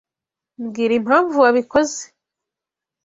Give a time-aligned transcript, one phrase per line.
[0.63, 2.01] Mbwira impamvu wabikoze?